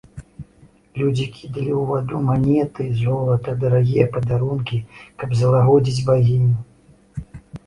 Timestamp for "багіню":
6.11-7.39